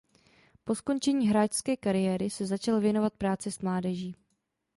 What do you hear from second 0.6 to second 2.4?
Po skončení hráčské kariéry